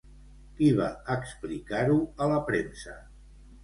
Qui 0.59 0.69
va 0.79 0.87
explicar-ho 1.17 2.01
a 2.27 2.33
la 2.35 2.43
premsa? 2.53 3.01